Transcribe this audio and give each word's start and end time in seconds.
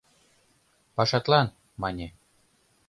—Пашатлан,— 0.95 1.47
мане. 1.81 2.07